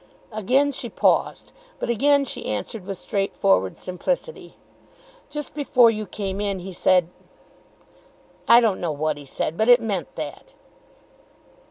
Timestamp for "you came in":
5.91-6.57